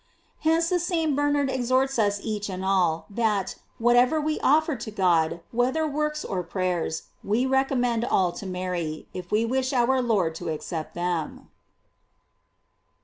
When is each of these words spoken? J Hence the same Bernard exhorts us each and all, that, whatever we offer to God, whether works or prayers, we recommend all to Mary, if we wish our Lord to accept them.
J 0.43 0.49
Hence 0.49 0.69
the 0.69 0.79
same 0.79 1.15
Bernard 1.15 1.47
exhorts 1.47 1.99
us 1.99 2.19
each 2.23 2.49
and 2.49 2.65
all, 2.65 3.05
that, 3.07 3.53
whatever 3.77 4.19
we 4.19 4.39
offer 4.39 4.75
to 4.75 4.89
God, 4.89 5.41
whether 5.51 5.85
works 5.87 6.25
or 6.25 6.41
prayers, 6.41 7.03
we 7.23 7.45
recommend 7.45 8.03
all 8.03 8.31
to 8.31 8.47
Mary, 8.47 9.07
if 9.13 9.31
we 9.31 9.45
wish 9.45 9.73
our 9.73 10.01
Lord 10.01 10.33
to 10.41 10.49
accept 10.49 10.95
them. 10.95 11.49